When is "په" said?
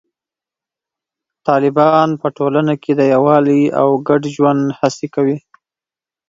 2.21-2.27